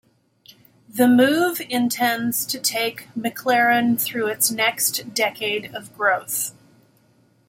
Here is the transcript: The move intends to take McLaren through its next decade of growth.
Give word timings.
The 0.89 1.07
move 1.07 1.61
intends 1.69 2.47
to 2.47 2.57
take 2.59 3.07
McLaren 3.15 4.01
through 4.01 4.29
its 4.29 4.49
next 4.49 5.13
decade 5.13 5.75
of 5.75 5.95
growth. 5.95 6.55